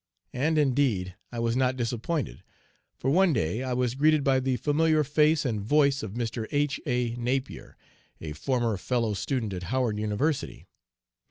[0.33, 2.41] And, indeed, I was not disappointed,
[2.97, 6.47] for, one day, I was greeted by the familiar face and voice of Mr.
[6.51, 6.81] H.
[6.87, 7.13] A.
[7.17, 7.77] Napier,
[8.19, 10.65] a former fellow student at Howard University.